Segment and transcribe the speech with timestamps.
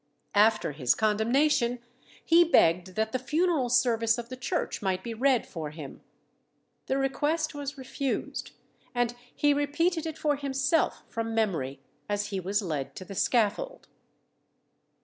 [0.33, 1.77] After his condemnation,
[2.25, 6.01] he begged that the funeral service of the Church might be read for him.
[6.87, 8.49] The request was refused,
[8.95, 13.87] and he repeated it for himself from memory as he was led to the scaffold.